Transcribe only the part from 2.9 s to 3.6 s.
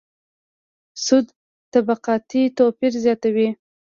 زیاتوي.